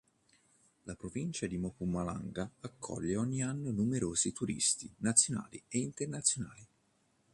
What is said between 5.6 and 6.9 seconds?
e internazionali.